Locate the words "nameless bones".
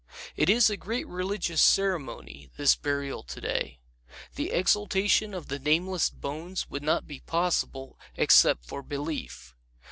5.59-6.67